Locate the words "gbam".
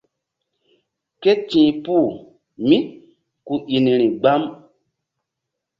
4.19-4.41